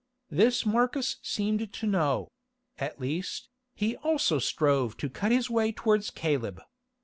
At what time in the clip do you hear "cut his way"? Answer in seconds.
5.11-5.71